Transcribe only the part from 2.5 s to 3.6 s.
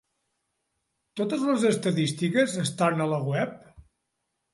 estan a la web?